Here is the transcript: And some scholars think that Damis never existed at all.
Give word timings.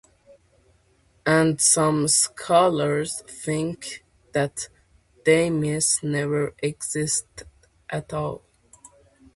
And 1.27 1.61
some 1.61 2.07
scholars 2.07 3.21
think 3.27 4.03
that 4.31 4.67
Damis 5.25 6.01
never 6.01 6.55
existed 6.63 7.47
at 7.87 8.11
all. 8.11 8.41